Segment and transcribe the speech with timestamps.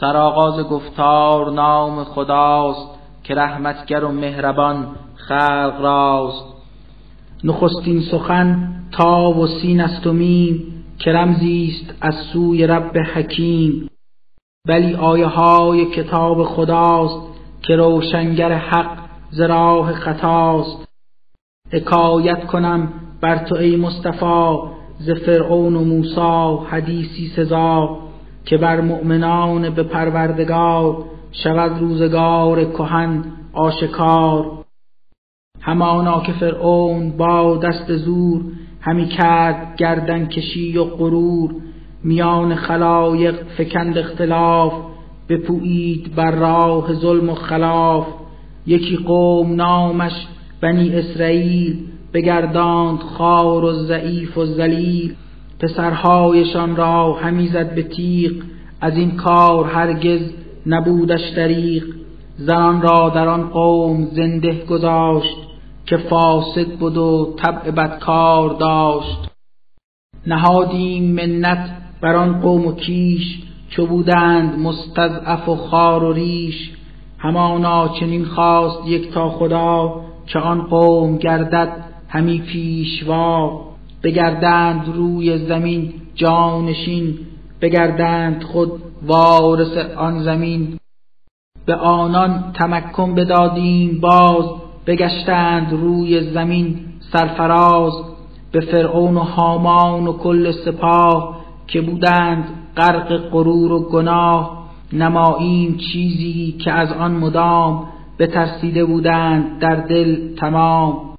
[0.00, 2.88] سرآغاز گفتار نام خداست
[3.24, 6.44] که رحمتگر و مهربان خلق راست.
[7.44, 13.90] نخستین سخن تا و سین است و میم که رمزی است از سوی رب حکیم.
[14.68, 17.26] ولی آیه های کتاب خداست
[17.62, 18.98] که روشنگر حق
[19.30, 20.88] ز راه خطاست.
[21.72, 24.56] حکایت کنم بر تو ای مصطفی
[24.98, 28.09] ز فرعون و موسی حدیثی سزا.
[28.44, 34.64] که بر مؤمنان به پروردگار شود روزگار کهن آشکار.
[35.60, 38.42] همانا که فرعون با دست زور
[38.80, 41.54] همی کرد گردن کشی و غرور
[42.04, 44.72] میان خلایق فکند اختلاف
[45.28, 48.06] بپویید بر راه ظلم و خلاف.
[48.66, 50.26] یکی قوم نامش
[50.60, 55.14] بنی اسرائیل بگرداند خار و ضعیف و ذلیل.
[55.60, 58.32] پسرهایشان را همی زد به تیغ.
[58.80, 60.20] از این کار هرگز
[60.66, 61.82] نبودش دریغ.
[62.36, 65.36] زنان را در آن قوم زنده گذاشت
[65.86, 69.30] که فاسد بود و طبع بدکار داشت.
[70.26, 73.42] نهادیم منت بر آن قوم و کیش.
[73.70, 76.70] چو بودند مستضعف و خار و ریش.
[77.18, 83.69] همانا چنین خواست یک تا خدا که آن قوم گردد همی پیشوا.
[84.02, 87.18] بگردند روی زمین جانشین
[87.60, 88.72] بگردند خود
[89.06, 90.78] وارث آن زمین.
[91.66, 94.44] به آنان تمکن بدادیم باز
[94.86, 96.78] بگشتند روی زمین
[97.12, 97.92] سرفراز.
[98.52, 102.44] به فرعون و هامان و کل سپاه که بودند
[102.76, 111.09] غرق غرور و گناه نماییم چیزی که از آن مدام بترسیده بودند در دل تمام.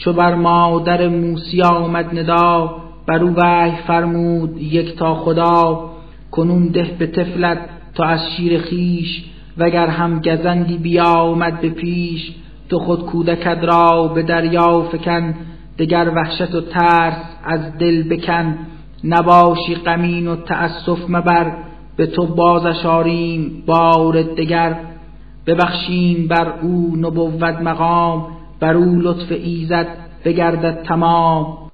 [0.00, 5.90] چو بر مادر موسی آمد ندا بر او وحی فرمود یک تا خدا
[6.30, 7.58] کنون ده به تفلت
[7.94, 9.24] تا از شیر خیش
[9.58, 12.32] وگر هم گزندی بیامد به پیش
[12.68, 15.34] تو خود کودکت را به دریا فکن
[15.78, 18.54] دگر وحشت و ترس از دل بکن
[19.04, 21.52] نباشی غمین و تأسف مبر
[21.96, 24.76] به تو بازش آریم بار دگر
[25.46, 28.26] ببخشیم بر او نبوت مقام
[28.60, 29.86] بر او لطف ایزد
[30.24, 31.70] بگردد تمام.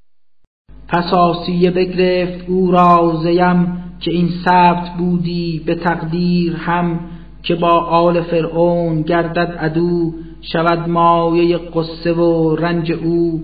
[0.88, 7.00] پس آسیه بگرفت او را زیم که این ثبت بودی به تقدیر هم
[7.42, 10.12] که با آل فرعون گردد عدو
[10.52, 13.42] شود مایه قصه و رنج او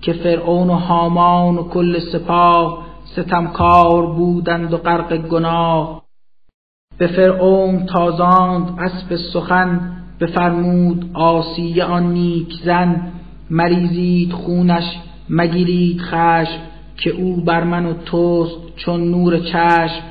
[0.00, 6.02] که فرعون و هامان و کل سپاه ستمکار بودند و غرق گناه.
[6.98, 13.12] به فرعون تازاند اسب سخن بفرمود آسیه آن نیک زن
[13.50, 14.84] مریزید خونش
[15.30, 16.60] مگیرید خشم
[16.96, 20.02] که او بر من و توست چون نور چشم.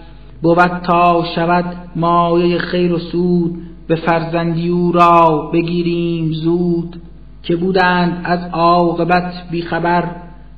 [0.41, 7.01] بود تا شود مایه خیر و سود به فرزندی او را بگیریم زود.
[7.43, 10.03] که بودند از عاقبت بیخبر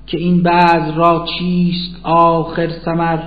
[0.07, 3.19] که این بعض را چیست آخر سمر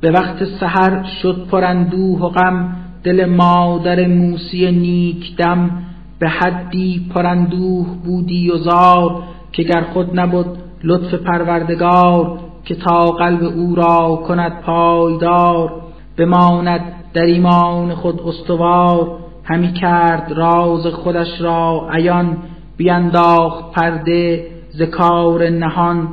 [0.00, 5.70] به وقت سحر شد پرندوه و غم دل مادر موسی نیک دم
[6.18, 10.46] به حدی پرندوه بودی و زار که گر خود نبود
[10.84, 15.72] لطف پروردگار که تا قلب او را کند پایدار
[16.16, 16.80] بماند
[17.14, 22.36] در ایمان خود استوار همی کرد راز خودش را عیان
[22.76, 26.08] بینداخت پرده ز کار نهان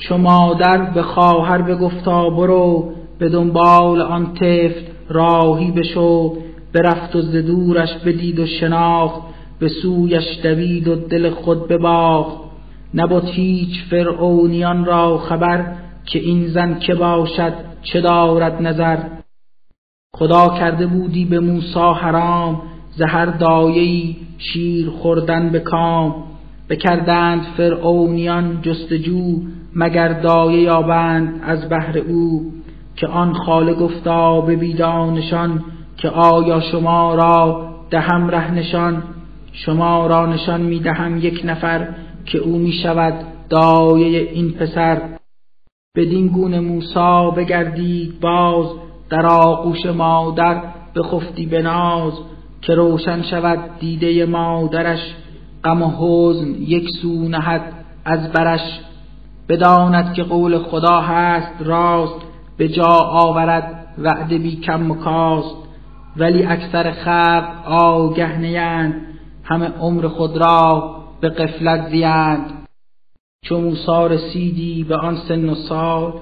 [0.00, 6.36] چو مادر به خواهر بگفتا برو به دنبال آن تفت راهی بشو
[6.72, 9.22] برفت و ز دورش بدید و شناخت
[9.58, 12.36] به سویش دوید و دل خود بباخت.
[12.94, 15.66] نبود هیچ فرعونیان را خبر
[16.04, 18.98] که این زن که باشد چه دارد نظر.
[20.14, 22.62] خدا کرده بودی به موسی حرام
[22.96, 26.14] زهر دایهی شیر خوردن به کام.
[26.68, 29.40] بکردند فرعونیان جستجو
[29.76, 32.52] مگر دایه یابند از بهر او.
[32.96, 35.64] که آن خاله گفتا به بیدانشان
[35.96, 39.02] که آیا شما را دهم ره نشان؟
[39.52, 41.88] شما را نشان می دهم یک نفر
[42.24, 43.14] که او می شود
[43.48, 45.02] دایه این پسر.
[45.96, 48.66] بدین گونه موسا بگردید باز
[49.10, 50.62] در آغوش مادر
[50.96, 52.12] بخفتی به ناز
[52.62, 55.14] که روشن شود دیده مادرش.
[55.64, 57.72] غم و حزن یک سو نهد
[58.04, 58.80] از برش.
[59.48, 62.29] بداند که قول خدا هست راست
[62.60, 65.56] به جا آورد وعده بی کم و کاست
[66.16, 68.94] ولی اکثر خلق آگه نیند
[69.44, 72.68] همه عمر خود را به قفلت زیند
[73.44, 76.12] چو موسی رسیدی به آن سن و سال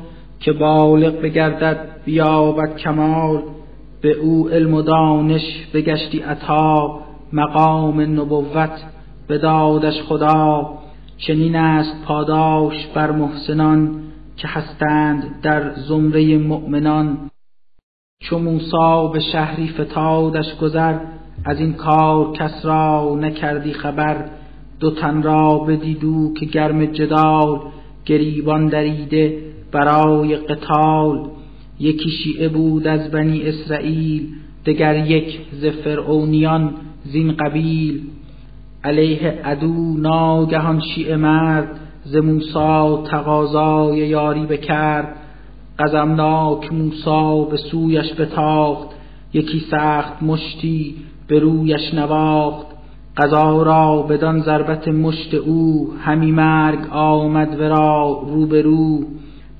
[0.40, 3.42] که بالغ بگردد بیابد کمال
[4.00, 7.00] به او علم و دانش بگشتی عطا
[7.32, 8.84] مقام نبوت
[9.28, 10.78] بدادش خدا.
[11.26, 14.07] چنین است پاداش بر محسنان.
[14.38, 17.30] که هستند در زمره مؤمنان؟
[18.22, 20.98] چو موسی به شهری فتادش گذر
[21.44, 24.24] از این کار کس را نکردی خبر.
[24.80, 27.60] دو تن را بدیدو که گرم جدال
[28.06, 29.38] گریبان دریده
[29.72, 31.30] برای قتال.
[31.80, 34.28] یکی شیعه بود از بنی اسرائیل
[34.66, 36.74] دگر یک ز فرعونیان
[37.04, 38.02] زین قبیل.
[38.84, 45.16] علیه عدو ناگهان شیعه مرد ز موسی تقاضای یاری بکرد.
[45.78, 48.88] غضبناک موسی به سویش بتاخت.
[49.32, 50.94] یکی سخت مشتی
[51.28, 52.66] به رویش نواخت.
[53.16, 58.46] قضا را بدان ضربت مشت او همی مرگ آمد ورا رو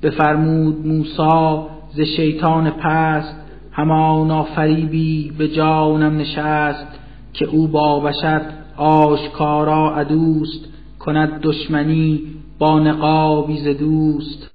[0.03, 1.61] بفرمود موسی
[1.93, 3.35] ز شیطان پست
[3.71, 6.99] همانا فریبی به جانم نشست
[7.33, 8.41] که او با بشر
[8.77, 10.65] آشکارا عدوست.
[10.99, 12.21] کند دشمنی
[12.59, 14.51] با نقابی ز دوست.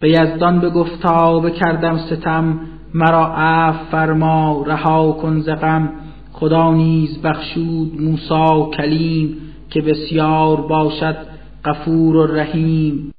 [0.00, 2.60] به یزدان بگفتا بکردم ستم
[2.94, 5.92] مرا عفو فرما رها کن ز غم.
[6.32, 9.36] خدا نیز بخشود موسی کلیم
[9.70, 11.16] که بسیار باشد
[11.64, 13.14] غفور و رحیم.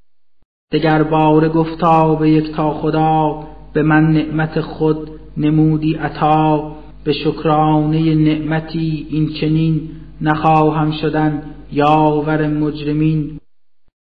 [0.72, 3.44] دگر باره گفتا به یک تا خدا
[3.74, 6.72] به من نعمت خود نمودی عطا.
[7.04, 9.90] به شکرانه نعمتی این چنین
[10.22, 11.55] نخواهم شدن.
[11.72, 13.40] یاور مجرمین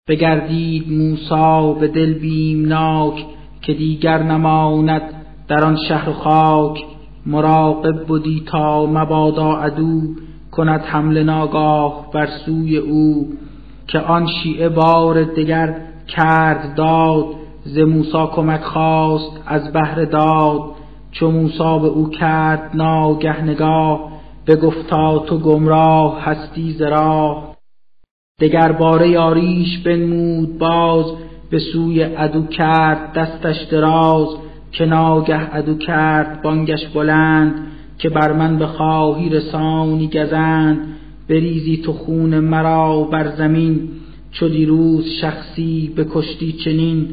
[0.08, 3.26] بگردید موسا به دل بیمناک
[3.62, 5.02] که دیگر نماند
[5.48, 6.84] در آن شهر و خاک.
[7.26, 10.02] مراقب بودی تا مبادا عدو
[10.52, 13.28] کند حمله ناگاه بر سوی او
[13.88, 17.26] که آن شیعه بار دگر کرد داد.
[17.64, 20.62] ز موسی کمک خواست از بهر داد.
[21.12, 24.13] چو موسی به او کرد ناگه نگاه
[24.48, 27.44] بگفتا تو گمراه هستی زرا
[28.40, 31.06] دگر باره یاریش بنمود باز
[31.50, 34.28] به سوی عدو کرد دستش دراز.
[34.74, 37.68] که ناگه عدو کرد بانگش بلند
[37.98, 40.78] که بر من بخواهی رسانی گزند.
[41.30, 43.90] بریزی تو خون مرا بر زمین
[44.32, 47.08] چو دیروز شخصی بکشتی چنین.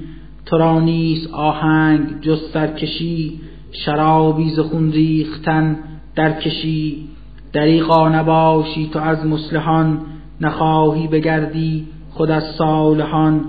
[0.46, 3.40] تو را نیست آهنگ جز سرکشی
[3.72, 5.78] شرابی ز خون ریختن
[6.16, 7.08] درکشی.
[7.52, 9.99] دریغا نباشی تو از مسلحان
[10.41, 13.44] نخواهی بگردی خود از صالحان.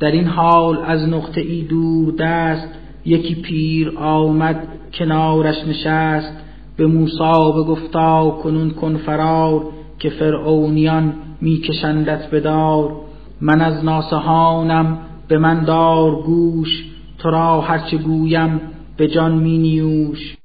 [0.00, 2.68] در این حال از نقطه ای دور دست
[3.04, 6.36] یکی پیر آمد کنارش نشست.
[6.76, 9.66] به موسی بگفتا کنون کن فرار
[9.98, 12.96] که فرعونیان میکشندت بدار
[13.40, 14.98] من از ناسهانم
[15.28, 16.84] به من دار گوش.
[17.18, 18.60] تو را هرچه گویم
[18.96, 20.39] به جان می نیوش.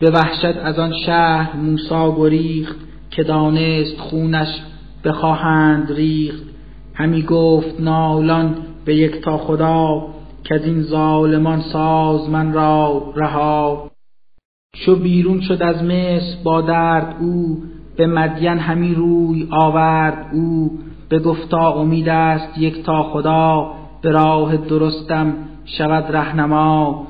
[0.00, 2.76] به وحشت از آن شهر موسا گریخت
[3.10, 4.48] که دانست خونش
[5.04, 6.42] بخواهند ریخت.
[6.94, 10.06] همی گفت نالان به یک تا خدا
[10.44, 13.90] که از این ظالمان ساز من را رها.
[14.76, 17.62] چو بیرون شد از مصر با درد او
[17.96, 20.78] به مدین همی روی آورد او.
[21.08, 27.09] به گفتا امید است یک تا خدا به راه درستم شود رهنما.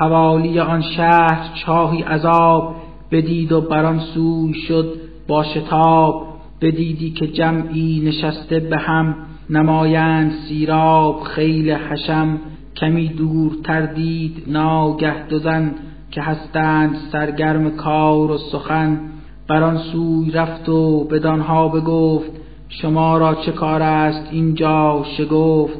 [0.00, 2.74] حوالی آن شهر چاهی عذاب
[3.10, 4.94] بدید و بران سوی شد
[5.28, 6.28] با شتاب.
[6.60, 9.14] بدیدی که جمعی نشسته به هم
[9.50, 12.38] نمایند سیراب خیل حشم.
[12.76, 15.74] کمی دور تردید ناگه دوزن
[16.10, 19.00] که هستند سرگرم کار و سخن.
[19.48, 22.30] بران سوی رفت و بدانها بگفت
[22.68, 25.78] شما را چه کار است اینجا؟ شگفت.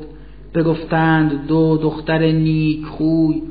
[0.55, 3.43] بگفتند دو دختر نیک خوی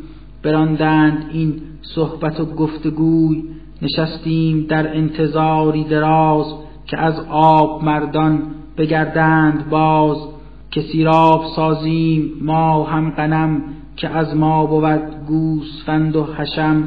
[0.43, 3.43] براندند این صحبت و گفتگوی.
[3.81, 6.45] نشستیم در انتظاری دراز
[6.85, 8.41] که از آب مردان
[8.77, 10.17] بگردند باز.
[10.71, 13.61] که سیراب سازیم ما هم غنم
[13.95, 16.83] که از ما بود گوسفند و حشم.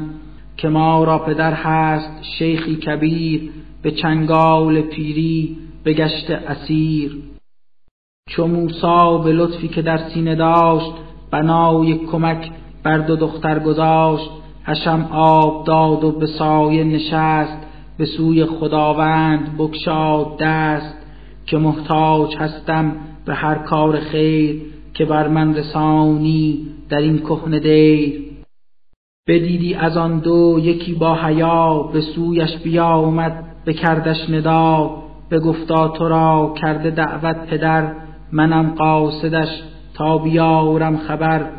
[0.57, 7.17] که ما را پدر هست شیخی کبیر به چنگال پیری بگشت اسیر.
[8.29, 10.91] چو موسا به لطفی که در سینه داشت
[11.31, 12.51] بنای کمک
[12.83, 14.29] بر دو دختر گذاشت
[14.63, 17.57] حشم آب داد و به سایه نشست
[17.97, 20.97] به سوی خداوند بکشاد دست
[21.45, 22.93] که محتاج هستم
[23.25, 24.61] به هر کار خیر
[24.93, 28.21] که بر من رسانی در این کهنه دیر.
[29.27, 35.01] بدیدی از آن دو یکی با حیا به سویش بیامد بکردش ندا
[35.39, 37.91] گفتا تو را کرده دعوت پدر
[38.31, 41.49] منم قاصدش تا بیارم خبر.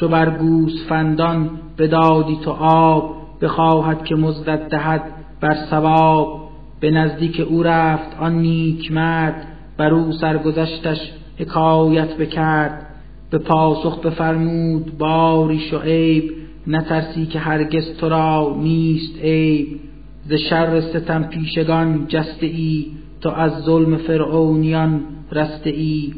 [0.00, 5.02] چو بر گوسفندان بدادی تو آب بخواهد که مزدت دهد
[5.40, 6.40] بر ثواب.
[6.80, 10.98] به نزدیک او رفت آن نیک مرد بر او سرگذشتش
[11.38, 12.86] حکایت بکرد.
[13.30, 16.32] به پاسخ بفرمود باری شعیب
[16.66, 19.80] نترسی که هرگز تو را نیست عیب.
[20.28, 22.86] ز شر ستم پیشگان جسته ای
[23.20, 25.00] تو از ظلم فرعونیان
[25.32, 26.12] رسته ای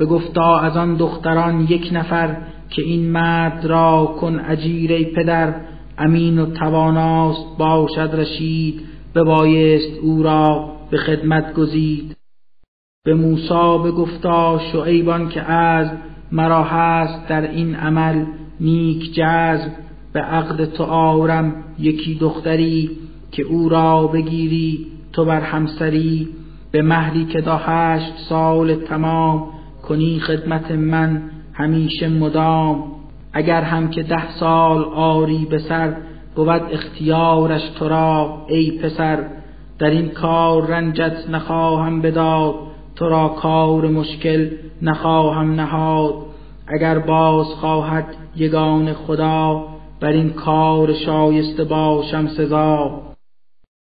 [0.00, 2.36] گفتا از آن دختران یک نفر
[2.70, 5.54] که این مرد را کن اجیر پدر
[5.98, 8.80] امین و تواناست باشد رشید
[9.14, 12.16] ببایست او را به خدمت گزید.
[13.04, 15.90] به موسی بگفتا شعیبان که از
[16.32, 18.24] مرا هست در این عمل
[18.60, 19.70] نیک جذب
[20.12, 22.90] به عقد تو آورم یکی دختری
[23.32, 26.28] که او را بگیری تو بر همسری.
[26.70, 29.48] به مهری که دا هشت سال تمام
[29.82, 31.22] کنی خدمت من
[31.52, 32.84] همیشه مدام.
[33.32, 35.96] اگر هم که ده سال آری به سر
[36.36, 39.18] بود اختیارش تو را ای پسر.
[39.78, 42.54] در این کار رنجت نخواهم بداد
[42.96, 44.50] تو را کار مشکل
[44.82, 46.14] نخواهم نهاد.
[46.66, 49.64] اگر باز خواهد یگان خدا
[50.00, 53.00] بر این کار شایسته باشم سزا.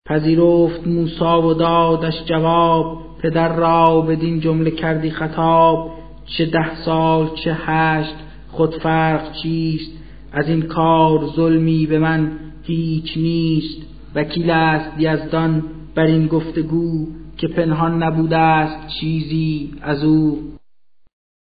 [0.06, 5.92] پذیرفت موسا و دادش جواب پدر را بدین جمله کردی خطاب
[6.26, 8.16] چه ده سال چه هشت
[8.52, 9.92] خود فرق چیست؟
[10.32, 12.32] از این کار ظلمی به من
[12.64, 13.82] هیچ نیست
[14.16, 15.64] وکیل است یزدان
[15.96, 17.08] بر این گفتگو
[17.38, 20.40] که پنهان نبوده است چیزی از او.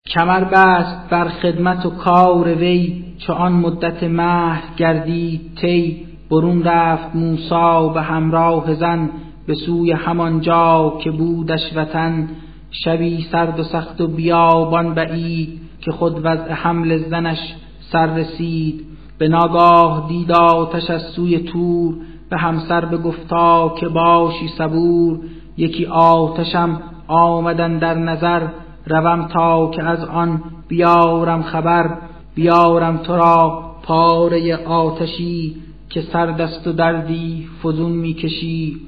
[0.08, 7.16] کمر بست بر خدمت و کار وی چو آن مدت مهر گردید تی برون رفت
[7.16, 9.10] موسا به همراه زن
[9.48, 12.30] به سوی همان جا که بودش وطن
[12.72, 17.40] شبی سرد و سخت و بیابان بعید که خود وضع حمل زنش
[17.92, 18.86] سر رسید.
[19.18, 21.96] به ناگاه دید آتش از سوی تور
[22.30, 25.20] به همسر بگفتا که باشی صبور.
[25.58, 28.48] یکی آتشم آمدن در نظر
[28.88, 31.98] روم تا که از آن بیارم خبر.
[32.36, 35.56] بیارم تو را پاره آتشی
[35.90, 38.88] که سردست و دردی فزون می‌کشی.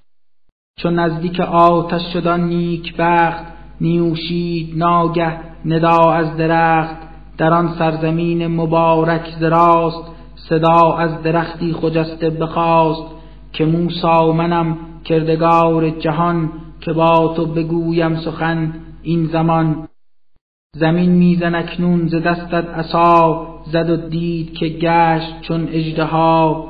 [0.79, 3.43] چون نزدیک آتش شدن نیک بخت
[3.81, 6.95] نیوشید ناگه ندا از درخت.
[7.37, 10.03] در آن سرزمین مبارک زراست
[10.49, 13.03] صدا از درختی خجسته بخواست.
[13.53, 16.49] که موسا منم کردگار جهان
[16.81, 19.87] که با تو بگویم سخن این زمان.
[20.75, 26.67] زمین میزن اکنون ز دستت عصا زد و دید که گشت چون اژدها.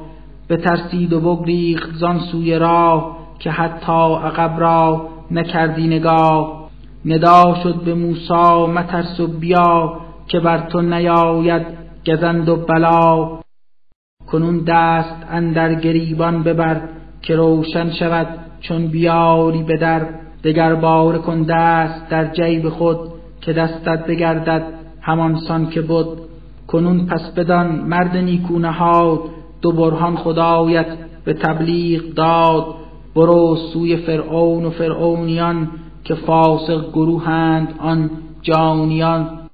[0.50, 6.70] بترسید و بگریخت زان سوی راه که حتی عقب را نکردی نگاه.
[7.06, 11.66] ندا شد به موسی مترس و بیا که بر تو نیاید
[12.08, 13.40] گزند و بلا.
[14.32, 16.82] کنون دست اندر گریبان ببر
[17.22, 18.28] که روشن شود
[18.62, 20.08] چون بیاری به در.
[20.44, 22.98] دگر بار کن دست در جیب خود
[23.42, 24.64] که دستت بگردد
[25.02, 26.08] همان سان که بود
[26.68, 29.20] کنون پس بدان مرد نیکو نهاد
[29.62, 30.88] دو برهان خدایت
[31.26, 32.76] به تبلیغ داد.
[33.18, 35.70] برو سوی فرعون و فرعونیان
[36.04, 38.10] که فاسق گروهند آن
[38.42, 39.50] جانیان.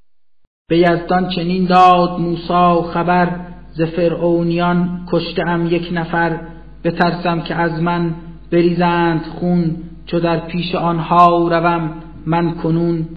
[0.68, 3.28] به یزدان چنین داد موسا خبر
[3.72, 6.40] ز فرعونیان کشته یک نفر.
[6.84, 8.14] بترسم که از من
[8.52, 11.90] بریزند خون چو در پیش آنها روم
[12.26, 13.08] من کنون.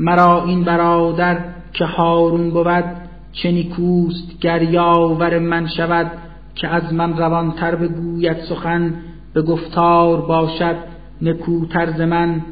[0.00, 2.84] مرا این برادر که هارون بود
[3.32, 6.10] چه نیکوست گر یاور من شود
[6.54, 8.94] که از من روانتر بگوید سخن.
[9.36, 10.76] به گفتار باشد
[11.22, 12.42] نکوتر ز من.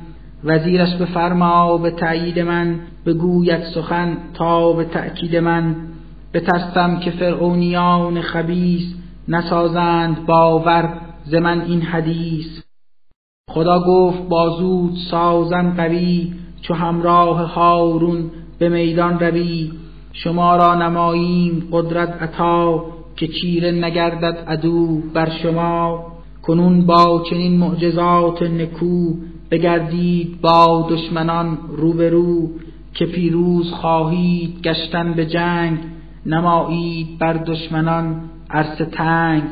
[0.44, 5.76] وزیرش بفرما به تأیید من بگوید سخن تا به تأکید من.
[6.34, 8.94] بترسم که فرعونیان خبیس
[9.28, 10.88] نسازند باور
[11.24, 12.62] ز من این حدیث.
[13.50, 19.72] خدا گفت بازود سازم قوی چو همراه هارون به میدان روی.
[20.12, 22.84] شما را نماییم قدرت عطا
[23.16, 26.13] که چیره نگردد عدو بر شما.
[26.46, 29.14] کنون با چنین معجزات نکو
[29.50, 32.48] بگردید با دشمنان روبرو
[32.94, 35.78] که پیروز خواهید گشتن به جنگ
[36.26, 38.20] نمایید بر دشمنان
[38.50, 39.42] عرصه تنگ.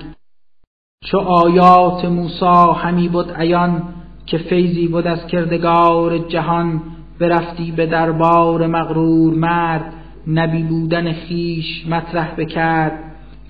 [1.05, 3.83] چو آیات موسی همی بود عیان
[4.27, 6.83] که فیضی بود از کردگار جهان
[7.19, 9.93] برفتی به دربار مغرور مرد
[10.27, 12.99] نبی بودن خیش مطرح بکرد.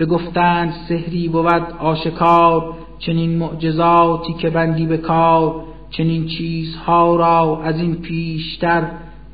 [0.00, 2.74] بگفتند سحری بود آشکار
[3.06, 8.82] چنین معجزاتی که بندی به کار چنین چیزها را از این پیشتر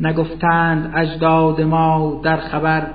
[0.00, 2.86] نگفتند اجداد ما در خبر.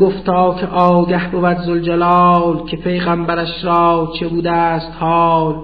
[0.00, 5.54] گفتا که آگه بود زلجلال که پیغمبرش را چه بوده است حال.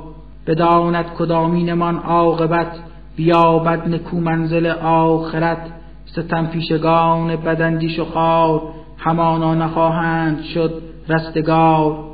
[0.47, 2.79] بداند کدامینمان عاقبت
[3.17, 5.73] بیابد نکو منزل آخرت.
[6.05, 8.63] ستم پیشگان بدندیش و خار
[8.99, 12.12] همانا نخواهند شد رستگار.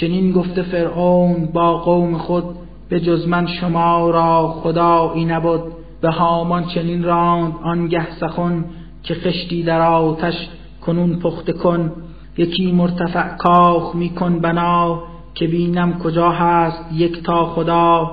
[0.00, 2.44] چنین گفته فرعون با قوم خود
[2.88, 5.62] به جز من شما را خدایی نبود.
[6.00, 8.64] به هامان چنین راند آنگه سخن
[9.02, 10.48] که خشتی در آتش
[10.86, 11.92] کنون پخته کن.
[12.38, 15.02] یکی مرتفع کاخ میکن بنا
[15.34, 18.10] که بینم کجا هست یک تا خدا.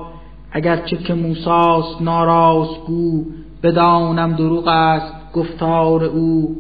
[0.52, 3.25] اگرچه که موساس ناراست گو
[3.63, 6.56] بدانم دروغ است گفتار او.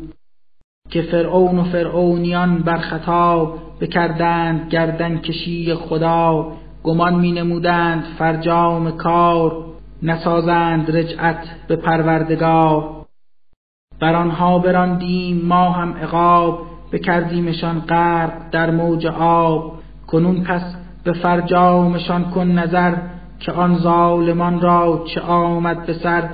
[0.93, 6.51] که فرعون و فرعونیان بر خطا بکردند گردن کشی خدا.
[6.83, 9.65] گمان می نمودند فرجام کار
[10.03, 13.05] نسازند رجعت به پروردگار.
[13.99, 16.59] بر آنها براندیم ما هم عقاب
[16.91, 19.79] بکردیمشان غرق در موج آب.
[20.07, 22.95] کنون پس به فرجامشان کن نظر
[23.39, 26.29] که آن ظالمان را چه آمد به سر.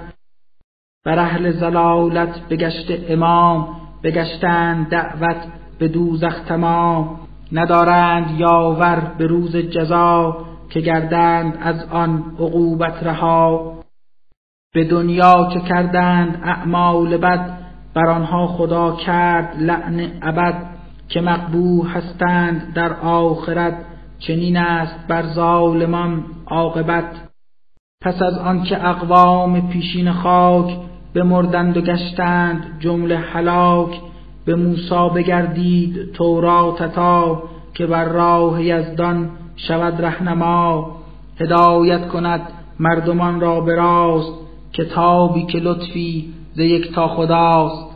[1.06, 5.38] بر اهل زلالت بگشت امام بگشتند دعوت
[5.80, 7.20] به دوزخ تمام.
[7.52, 10.38] ندارند یاور به روز جزا
[10.70, 13.74] که گردند از آن عقوبت رها.
[14.74, 17.58] به دنیا که کردند اعمال بد
[17.94, 20.70] بر آنها خدا کرد لعن ابد.
[21.10, 23.78] که مقبوح هستند در آخرت
[24.20, 27.30] چنین است بر ظالمان عاقبت.
[28.02, 30.78] پس از آنکه اقوام پیشین خاک
[31.14, 34.00] بمردند و گشتند جمله هلاک
[34.46, 40.92] به موسی بگردید تورات تا که بر راه یزدان شود رهنما.
[41.40, 42.42] هدایت کند
[42.80, 44.34] مردمان را به راست
[44.74, 47.90] کتابی که لطفی ز یک تا خداست.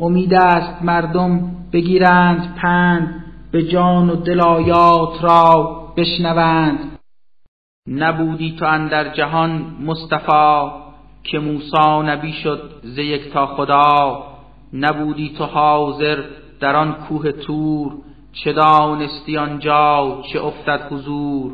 [0.00, 1.40] امید است مردم
[1.72, 6.78] بگیرند پند به جان و دل آیات را بشنوند.
[7.88, 10.81] نبودی تو اندر جهان مصطفی.
[11.24, 14.24] که موسی نبی شد ز یک تا خدا
[14.72, 16.24] نبودی تو حاضر
[16.60, 17.92] در آن کوه تور
[18.32, 21.52] چه دانستی آنجا چه افتد حضور.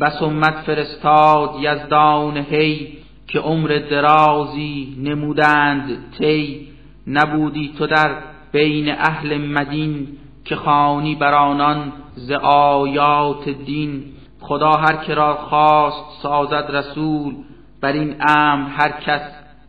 [0.00, 6.68] بس امت فرستاد یزدان هی که عمر درازی نمودند تی
[7.06, 10.08] نبودی تو در بین اهل مدین
[10.44, 14.04] که خانی بر آنان ز آیات دین.
[14.40, 17.34] خدا هر که را خواست سازد رسول
[17.80, 19.22] بر این امر هر کس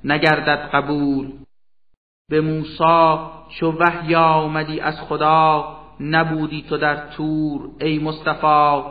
[0.04, 1.32] نگردد قبول.
[2.30, 3.18] به موسی
[3.60, 8.82] چو وحی آمدی از خدا نبودی تو در تور ای مصطفی.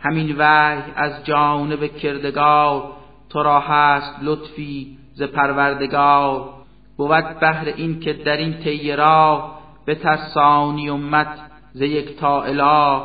[0.00, 2.92] همین وحی از جانب کردگار
[3.30, 6.48] تو را هست لطفی ز پروردگار.
[6.96, 11.38] بود بهر این که در این طی راه به ترسانی امت
[11.72, 13.02] ز یک تا اله.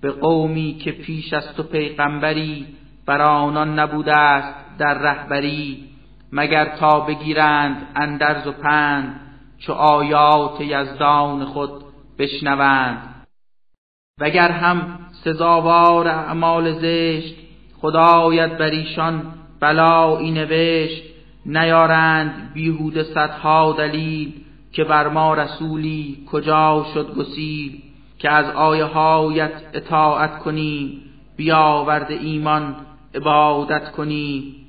[0.00, 2.66] به قومی که پیش از تو پیغمبری
[3.06, 5.84] بر آنان نبوده است در رهبری
[6.32, 9.20] مگر تا بگیرند اندرز و پند
[9.58, 11.70] چو آیات یزدان خود
[12.18, 13.26] بشنوند.
[14.20, 17.34] وگر هم سزاوار اعمال زشت
[17.80, 19.22] خدایت بر ایشان
[19.60, 21.02] بلایی نوشت
[21.46, 24.32] نیارند بیهوده صدها دلیل
[24.72, 27.82] که بر ما رسولی کجا شد گسیل
[28.18, 31.02] که از آیه هایت اطاعت کنیم
[31.36, 32.76] بیاورد ایمان
[33.14, 34.65] عبادت کنیم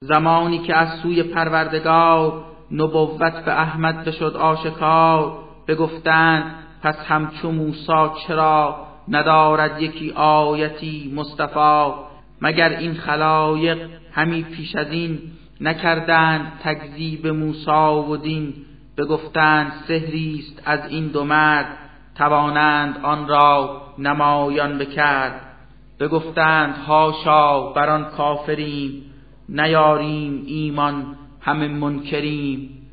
[0.00, 8.86] زمانی که از سوی پروردگار نبوت به احمد بشد آشکار بگفتند پس همچو موسا چرا
[9.08, 11.92] ندارد یکی آیتی مصطفی؟
[12.40, 15.18] مگر این خلایق همی پیش از این
[15.60, 18.54] نکردند تکذیب موسا و دین؟
[18.98, 21.66] بگفتند سحری است از این دو مرد
[22.14, 25.40] توانند آن را نمایان بکرد.
[26.00, 29.07] بگفتند هاشا بر آن کافریم.
[29.48, 32.90] نیاریم ایمان همه منکریم.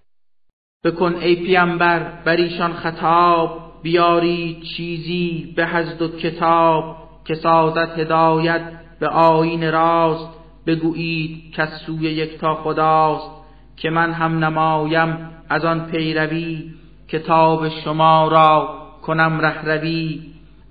[0.83, 8.61] بکن ای پیامبر بر ایشان خطاب بیاری چیزی به حزد و کتاب که سازد هدایت
[8.99, 10.29] به آین راست.
[10.65, 13.31] بگویید که سوی تا خداست
[13.77, 16.73] که من هم نمایم از آن پیروی
[17.07, 20.21] کتاب شما را کنم رهروی.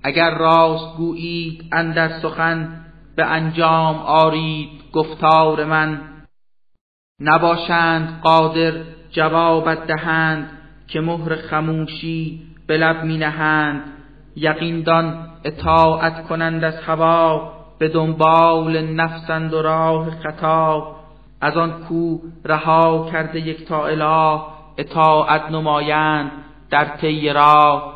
[0.02, 2.84] اگر راست گویید اندر سخن
[3.16, 4.83] به انجام آرید.
[4.94, 6.00] گفتار من.
[7.20, 8.72] نباشند قادر
[9.10, 10.50] جوابت دهند
[10.88, 13.82] که مهر خموشی به لب می نهند.
[14.36, 20.96] یقین دان اطاعت کنند از هوا به دنبال نفسند و راه خطا.
[21.40, 24.40] از آن کو رها کرده یک تا اله
[24.78, 26.30] اطاعت نمایند
[26.70, 27.94] در طی راه.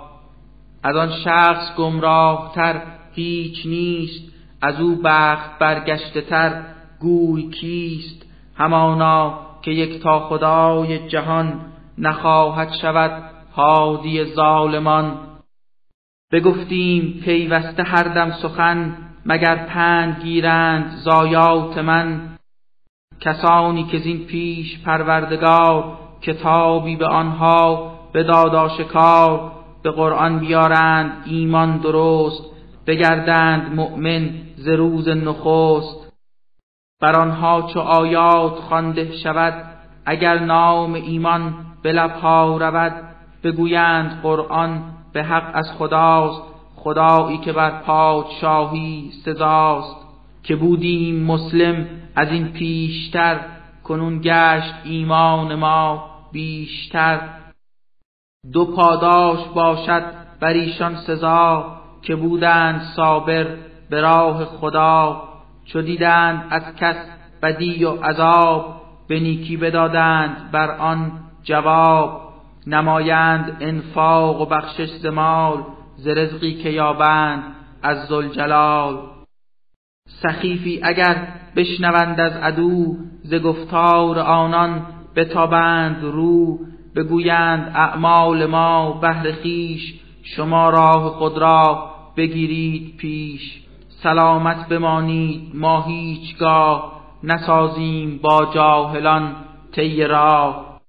[0.83, 2.81] از آن شخص گمراه تر
[3.13, 4.33] هیچ نیست
[4.63, 6.63] از او بخت برگشته تر
[7.01, 11.61] گوی کیست؟ همانا که یک تا خدای جهان
[11.99, 13.23] نخواهد شود
[13.57, 15.13] هادی ظالمان.
[16.33, 22.39] بگفتیم پیوسته هر دم سخن مگر پند گیرند زایات من.
[23.21, 32.43] کسانی که زین پیش پروردگار کتابی به آنها به داداشکار به قرآن بیارند ایمان درست
[32.87, 35.98] بگردند مؤمن ز روز نخست.
[37.01, 39.65] بر آنها چو آیات خوانده شود
[40.07, 42.93] اگر نام ایمان به لبها رود
[43.45, 44.83] بگویند قرآن
[45.13, 46.43] به حق از خداست
[46.77, 49.97] خدایی که بر پادشاهی سزاست.
[50.43, 53.41] که بودیم مسلم از این پیشتر
[53.85, 57.21] کنون گشت ایمان ما بیشتر.
[58.53, 60.03] دو پاداش باشد
[60.41, 63.47] بر ایشان سزا که بودند صابر
[63.91, 65.28] به راه خدا.
[65.73, 66.97] چو دیدند از کس
[67.43, 71.13] بدی و عذاب به نیکی بدادند بر آن
[71.45, 72.29] جواب.
[72.67, 75.65] نمایند انفاق و بخشش زمال
[75.97, 77.43] ز رزقی که یابند
[77.83, 78.99] از زلجلال
[80.23, 86.59] سخیفی اگر بشنوند از عدو ز گفتار آنان بتابند رو.
[86.97, 93.68] بگویند اعمال ما بهر خیش شما راه خود را بگیرید پیش.
[94.03, 95.51] سلامت بمانید.
[95.55, 99.37] ما هیچگاه نسازیم با جاهلان
[99.73, 100.81] طی راه.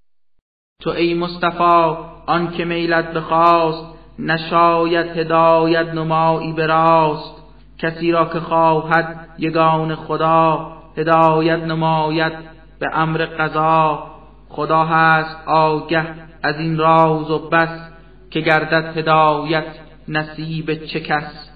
[0.82, 3.86] تو ای مصطفی آن که میلت بخواست
[4.20, 7.36] نشاید هدایت نمایی براست
[7.78, 12.34] کسی را که خواهد یگان خدا هدایت نماید
[12.80, 14.04] به امر قضا.
[14.50, 16.06] خدا هست آگه
[16.44, 17.90] از این راز و بس
[18.32, 19.66] که گردد هدایت
[20.08, 21.49] نصیب چه کس.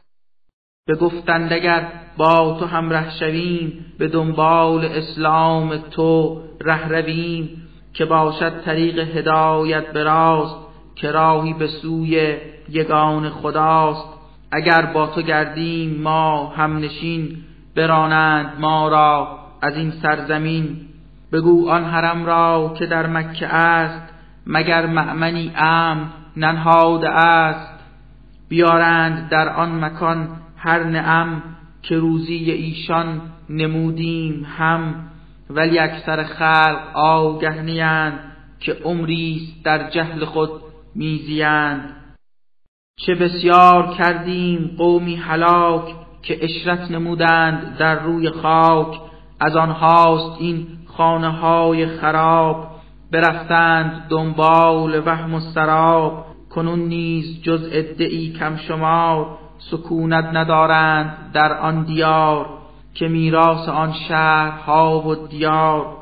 [0.92, 1.86] گفتند اگر
[2.18, 7.50] با تو همره شویم به دنبال اسلام تو ره رویم
[7.94, 10.56] که باشد طریق هدایت براست
[10.96, 12.38] که راهی به سوی
[12.70, 14.08] یگان خداست.
[14.52, 17.38] اگر با تو گردیم ما همنشین
[17.76, 20.78] برانند ما را از این سرزمین.
[21.32, 24.14] بگو آن حرم را که در مکه است
[24.48, 27.74] مگر مأمنی ام ننهاده است.
[28.50, 31.44] بیارند در آن مکان هر نعم
[31.82, 35.10] که روزی ایشان نمودیم هم
[35.50, 38.20] ولی اکثر خلق آگه نیند
[38.60, 40.50] که عمری در جهل خود
[40.96, 41.96] میزیند
[43.06, 49.00] چه بسیار کردیم قومی هلاک که اشرت نمودند در روی خاک
[49.40, 52.68] از آنهاست این خانه های خراب.
[53.12, 59.43] برفتند دنبال وهم و سراب کنون نیز جز ادعی کم شمار.
[59.72, 62.46] سکونت ندارند در آن دیار
[62.94, 65.98] که میراث آن شهرها و دیار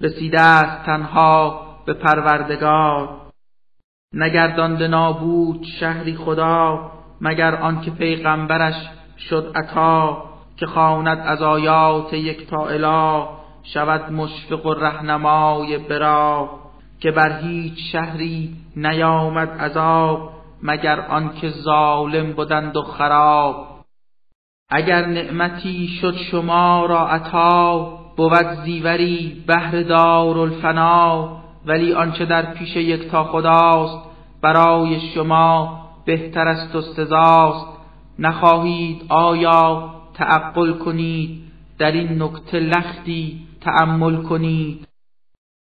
[0.00, 3.08] رسیده است تنها به پروردگار.
[4.14, 6.90] نگردانده نابود شهری خدا
[7.20, 8.74] مگر آنکه پیغمبرش
[9.18, 10.22] شد عطا
[10.56, 13.28] که خواند از آیات یک تا اله
[13.62, 16.50] شود مشفق و رهنمای برا
[17.00, 20.37] که بر هیچ شهری نیامد عذاب.
[20.62, 23.66] مگر آنکه ظالم بودند و خراب.
[24.70, 32.76] اگر نعمتی شد شما را عطا بود زیوری بهر دار الفنا ولی آنچه در پیش
[32.76, 34.08] یک تا خداست
[34.42, 37.66] برای شما بهتر است و سزاست.
[38.18, 41.40] نخواهید آیا تعقل کنید؟
[41.78, 44.88] در این نکته لختی تأمل کنید.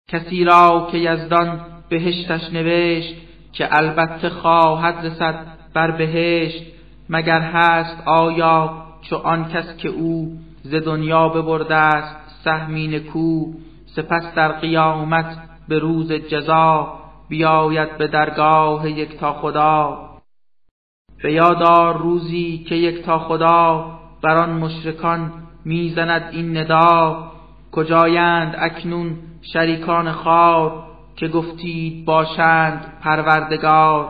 [0.08, 3.14] کسی را که یزدان بهشتش نوشت
[3.56, 6.62] که البته خواهد رسد بر بهشت
[7.08, 13.52] مگر هست آیا چو آن کس که او ز دنیا ببرده است سهمین کو؟
[13.86, 15.38] سپس در قیامت
[15.68, 19.98] به روز جزا بیاید به درگاه یک تا خدا.
[21.22, 23.90] به یادار روزی که یک تا خدا
[24.22, 25.32] بر آن مشرکان
[25.64, 27.32] می‌زند این ندا.
[27.72, 29.18] کجایند اکنون
[29.52, 30.85] شریکان خار
[31.16, 34.08] که گفتید باشند پروردگار.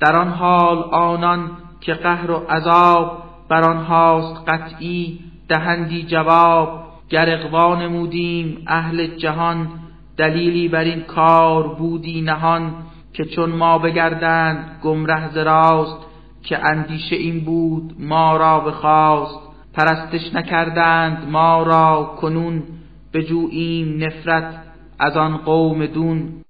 [0.00, 7.74] در آن حال آنان که قهر و عذاب بر آنهاست قطعی دهندی جواب گر اقوا
[7.74, 9.68] نمودیم اهل جهان
[10.16, 12.74] دلیلی بر این کار بودی نهان
[13.12, 16.06] که چون ما بگردند گمره زراست
[16.42, 19.40] که اندیشه این بود ما را بخواست.
[19.74, 22.62] پرستش نکردند ما را کنون
[23.14, 24.65] بجوییم نفرت
[24.98, 26.42] از آن قوم دون.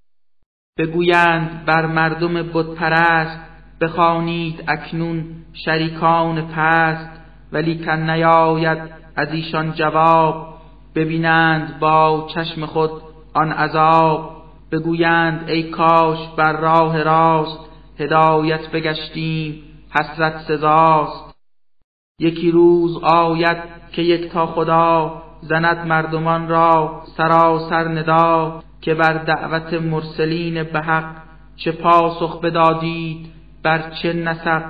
[0.79, 3.41] بگویند بر مردم بت پرست
[3.81, 7.21] بخوانید اکنون شریکان پست.
[7.53, 8.79] ولی کن نیاید
[9.17, 10.55] از ایشان جواب
[10.95, 12.91] ببینند با چشم خود
[13.35, 14.37] آن عذاب.
[14.73, 17.59] بگویند ای کاش بر راه راست
[17.99, 21.37] هدایت بگشتیم حسرت سزاست.
[22.21, 23.59] یکی روز آید
[23.93, 31.17] که یک تا خدا زند مردمان را سراسر ندا که بر دعوت مرسلین به حق
[31.57, 34.63] چه پاسخ بدادید بر چه نسق.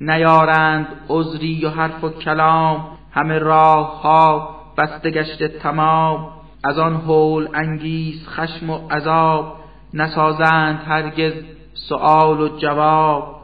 [0.00, 6.32] نیارند عذری و حرف و کلام همه راه ها بسته گشته تمام.
[6.64, 9.56] از آن حول انگیز خشم و عذاب
[9.94, 11.32] نسازند هرگز
[11.74, 13.38] سؤال و جواب.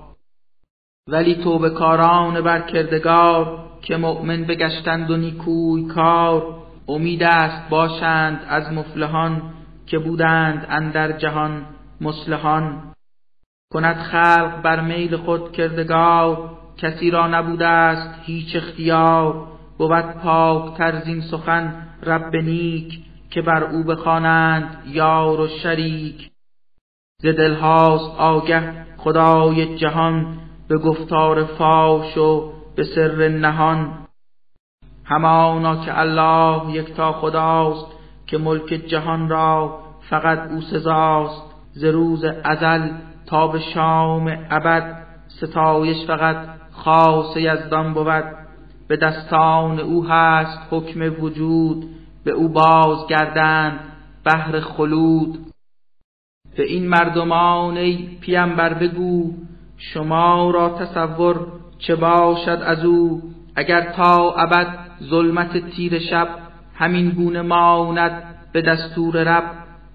[1.08, 6.56] ولی توبه کاران بر کردگار که مؤمن بگشتند و نیکوی کار
[6.88, 9.42] امید است باشند از مفلحان
[9.86, 11.66] که بودند اندر جهان
[12.00, 12.82] مسلحان
[13.72, 19.48] کند خلق بر میل خود کردگار کسی را نبوده است هیچ اختیار.
[19.78, 26.30] بود پاک ترزین سخن رب نیک که بر او بخوانند یار و شریک.
[27.18, 34.06] ز دلهاست آگه خدای جهان به گفتار فاش و به سر نهان.
[35.04, 37.86] همانا که الله یکتا خداست
[38.26, 39.78] که ملک جهان را
[40.10, 41.42] فقط او سزاست.
[41.72, 42.88] ز روز ازل
[43.26, 46.36] تا به شام ابد ستایش فقط
[46.72, 48.24] خاص یزدان بود.
[48.88, 51.84] به دستان او هست حکم وجود
[52.24, 53.80] به او بازگردند
[54.24, 55.38] بهر خلود.
[56.56, 59.32] به این مردمان ای پیامبر بگو
[59.76, 61.46] شما را تصور
[61.86, 63.22] چه باشد از او
[63.56, 64.66] اگر تا ابد
[65.02, 66.28] ظلمت تیر شب
[66.74, 69.44] همین گونه ماند به دستور رب؟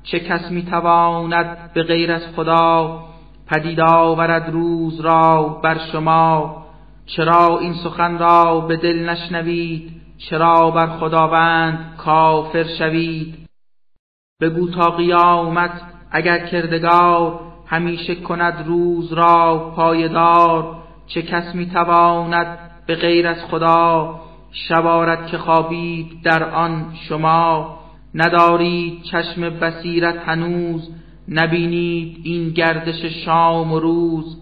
[0.04, 2.99] چه کس می‌تواند به غیر از خدا
[3.47, 6.65] پدید آورد روز را بر شما؟
[7.06, 13.36] چرا این سخن را به دل نشنوید؟ چرا بر خداوند کافر شوید؟
[14.41, 20.79] بگو تا قیامت اگر کردگار همیشه کند روز را پایدار
[21.10, 24.19] چه کس می‌تواند به غیر از خدا
[24.52, 27.80] شبارت که خوابید در آن شما؟
[28.15, 30.89] ندارید چشم بصیرت هنوز؟
[31.28, 34.41] نبینید این گردش شام و روز؟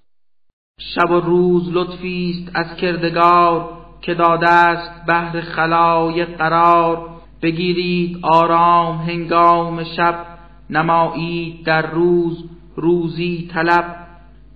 [0.80, 3.68] شب و روز لطفی است از کردگار
[4.02, 7.08] که داده است بهر خلای قرار.
[7.42, 10.24] بگیرید آرام هنگام شب
[10.70, 12.44] نمایید در روز
[12.76, 14.07] روزی طلب.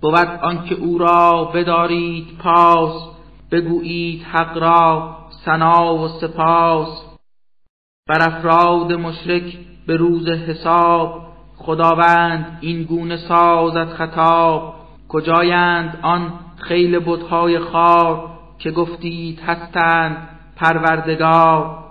[0.03, 3.09] بود آنکه او را بدارید پاس
[3.51, 7.05] بگویید حق را سنا و سپاس.
[8.07, 11.21] بر افراد مشرک به روز حساب
[11.57, 14.75] خداوند این گونه سازد خطاب.
[15.09, 21.83] کجایند آن خیل بتهای خار که گفتید هستند پروردگار؟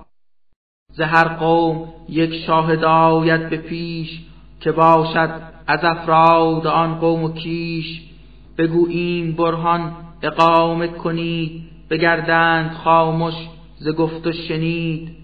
[0.93, 4.32] ز هر قوم یک شاهد آید به پیش
[4.63, 5.31] که باشد
[5.67, 8.03] از افراد آن قوم و کیش
[8.59, 13.35] بگو این برهان اقامه کنید بگردند خاموش
[13.77, 15.17] ز گفت و شنید.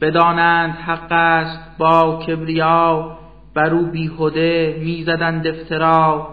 [0.00, 3.18] بدانند حق است با کبریا
[3.54, 6.28] بر او بیهوده می‌زدند افترا.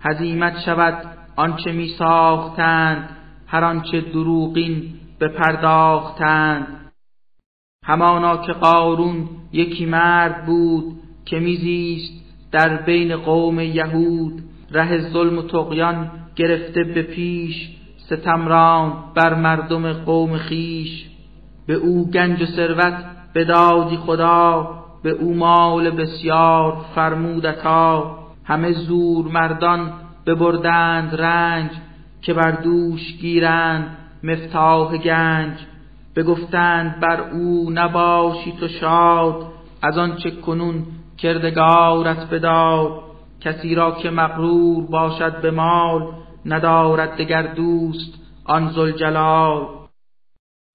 [0.00, 0.94] هزیمت شود
[1.36, 6.90] آنچه می ساختند هر آنچه دروغین بپرداختند.
[7.84, 12.12] همانا که قارون یکی مرد بود که میزیست
[12.52, 14.42] در بین قوم یهود.
[14.70, 21.06] ره ظلم و تقیان گرفته به پیش ستمران بر مردم قوم خیش.
[21.66, 28.18] به او گنج و ثروت بدادی خدا به او مال بسیار فرمودتا.
[28.44, 29.92] همه زور مردان
[30.26, 31.70] ببردند رنج
[32.22, 35.58] که بر دوش گیرند مفتاح گنج.
[36.16, 39.46] بگفتند بر او نباشی تو شاد
[39.82, 40.86] از آنچه کنون
[41.18, 43.02] کردگارت بداد
[43.40, 46.12] کسی را که مغرور باشد به مال
[46.46, 49.66] ندارد دگر دوست آن زلجلال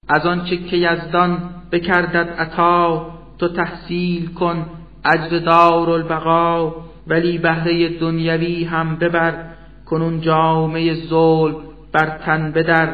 [0.08, 1.38] از آنچه که یزدان
[1.72, 3.06] بکردد عطا
[3.38, 4.66] تو تحصیل کن
[5.04, 6.72] اجر دار البقا
[7.06, 9.44] ولی بهره دنیوی هم ببر
[9.86, 11.56] کنون جامعه ظلم
[11.92, 12.88] بر تن بدر.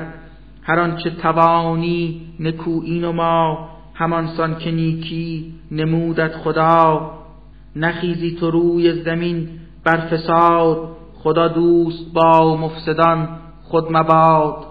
[0.62, 7.10] هر آنچه توانی نکویی ما همانسان که نیکی نمودت خدا.
[7.76, 9.48] نخیزی تو روی زمین
[9.84, 13.28] بر فساد خدا دوست با مفسدان
[13.62, 14.66] خود مباد.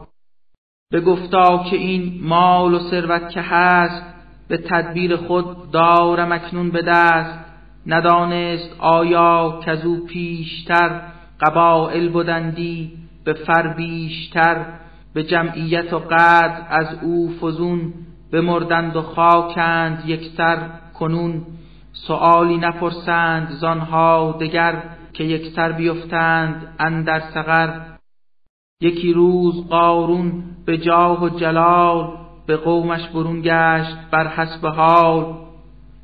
[0.91, 4.03] به گفتا که این مال و ثروت که هست
[4.47, 7.39] به تدبیر خود دارم اکنون به دست.
[7.88, 11.01] ندانست آیا که او پیشتر
[11.41, 12.91] قبائل بودندی
[13.23, 14.65] به فر بیشتر.
[15.13, 17.93] به جمعیت و قدر از او فزون
[18.31, 20.57] بمردند و خاکند یکسر
[20.99, 21.45] کنون.
[21.91, 27.69] سؤالی نپرسند زانها دگر که یکسر بیفتند اندر سقر.
[28.82, 35.36] یکی روز قارون به جاه و جلال به قومش برون گشت بر حسب حال.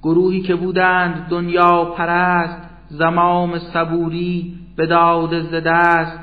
[0.04, 6.20] گروهی که بودند دنیا پرست زمام صبوری به داد ز دست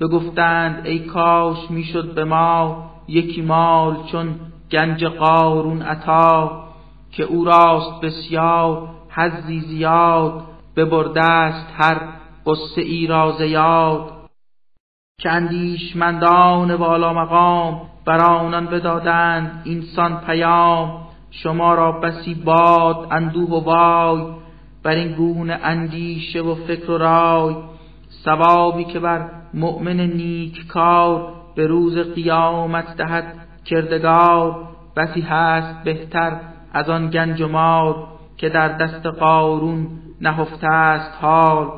[0.00, 4.34] بگفتند ای کاش می‌شد به ما یکی مال چون
[4.70, 6.62] گنج قارون عطا
[7.12, 10.42] که او راست بسیار حزی زیاد
[10.76, 12.00] ببرده است هر
[12.46, 14.12] قصه ای را زیاد
[15.20, 21.06] که اندیشمندان والا مقام بر آنان بدادند اینسان پیام.
[21.30, 24.26] شما را بسی باد اندوه و وای
[24.82, 27.54] بر این گونه اندیشه و فکر و رای.
[28.24, 34.68] ثوابی که بر مؤمن نیک کار به روز قیامت دهد کردگار.
[34.96, 36.40] بسی هست بهتر
[36.72, 37.94] از آن گنج و مال
[38.36, 39.88] که در دست قارون
[40.20, 41.70] نهفته است حال.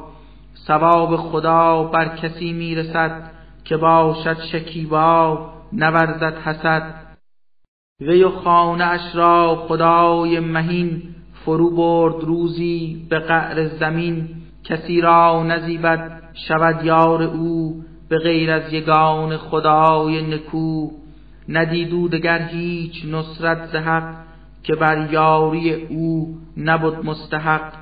[0.66, 3.30] ثواب خدا بر کسی می‌رسد
[3.64, 5.38] که باشد شکیبا
[5.72, 6.94] نورزد حسد.
[8.00, 11.02] وی و خانه اش را خدای مهین
[11.44, 14.28] فرو برد روزی به قعر زمین.
[14.64, 20.90] کسی را نزیبد شود یار او به غیر از یگان خدای نکو.
[21.48, 24.14] ندیدو دگر هیچ نصرت زحق
[24.64, 27.72] که بر یاری او نبود مستحق.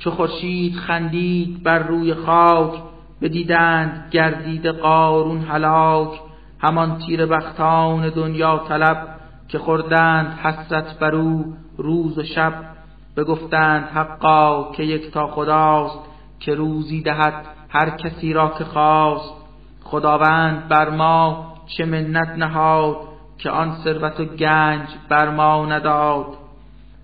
[0.00, 2.82] چو خورشید خندید بر روی خاک
[3.22, 6.20] بدیدند گردید قارون هلاک.
[6.60, 9.08] همان تیر بختان دنیا طلب
[9.48, 12.54] که خوردند حسرت بر او روز و شب.
[13.16, 15.98] بگفتند حقا که یک تا خداست
[16.40, 19.34] که روزی دهد هر کسی را که خواست.
[19.84, 22.96] خداوند بر ما چه منت نهاد
[23.42, 26.26] که آن ثروت و گنج بر ما نداد.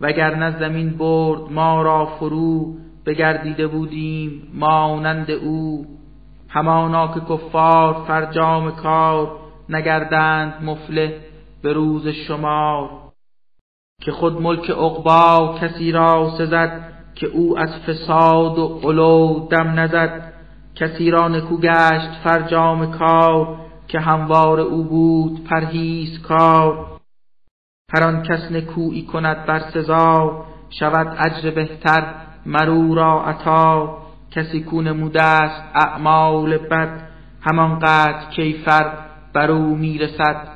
[0.01, 2.74] وگرنه زمین برد ما را فرو
[3.07, 5.87] بگردیده بودیم مانند او.
[6.48, 9.37] همانا که کفار فرجام کار
[9.68, 11.20] نگردند مفله
[11.62, 12.90] به روز شمار.
[14.03, 20.33] که خود ملک عقبا کسی را سزد که او از فساد و علو دم نزد.
[20.74, 26.87] کسی را نکو گشت فرجام کار که هموار او بود پرهیز کار
[27.94, 32.14] هر آن کس نکویی کند بر سزا شود اجر بهتر
[32.46, 33.98] مرو را عطا.
[34.31, 37.09] کسی کو نموده است اعمال بد
[37.40, 38.92] همانقدر کیفر
[39.33, 40.48] بر او می‌رسد.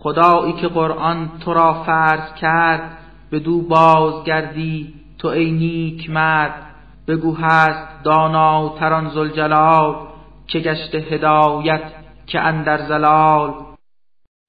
[0.00, 2.98] خدایی که قرآن تو را فرض کرد
[3.30, 6.64] به دو بازگردی تو ای نیک مرد.
[7.08, 9.96] بگو هست داناتران زلجلال
[10.46, 11.97] که گشت هدایت
[12.28, 13.54] که اندر زلال.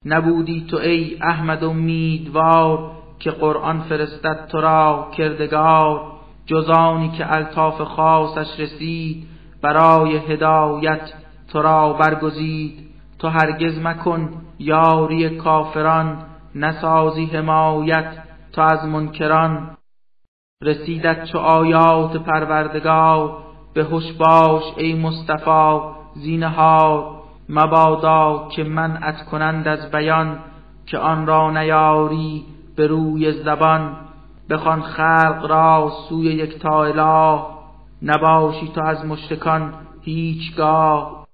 [0.04, 6.12] نبودی تو ای احمد امیدوار که قرآن فرستد تو را کردگار.
[6.46, 9.26] جزانی که الطاف خاصش رسید
[9.62, 11.12] برای هدایت
[11.52, 12.90] تو را برگزید.
[13.18, 16.22] تو هرگز مکن یاری کافران
[16.54, 18.12] نسازی حمایت
[18.52, 19.76] تو از منکران.
[20.62, 23.36] رسیدت چو آیات پروردگار
[23.74, 25.78] به هوش باش ای مصطفی
[26.14, 27.19] زینهار.
[27.50, 30.38] مبادا که منعت کنند از بیان
[30.86, 32.44] که آن را نیاری
[32.76, 33.96] به روی زبان
[34.50, 37.40] بخوان خلق را سوی یکتا اله
[38.02, 41.26] نباشی تو از مشرکان هیچگاه.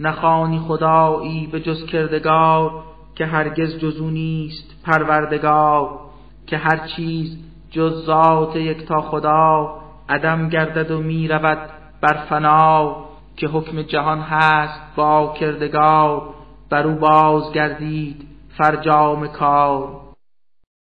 [0.00, 2.70] نخوانی خدایی به جز کردگار
[3.14, 6.00] که هرگز جزو نیست پروردگار
[6.46, 7.38] که هر چیز
[7.70, 9.76] جز ذات یکتا خدا
[10.08, 11.58] عدم گردد و می رود
[12.00, 13.13] بر فنا.
[13.36, 16.34] که حکم جهان هست با کردگار
[16.70, 20.03] بر او باز گردید فرجام کار.